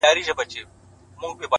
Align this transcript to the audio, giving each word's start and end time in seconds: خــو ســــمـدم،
خــو 1.17 1.27
ســــمـدم، 1.27 1.49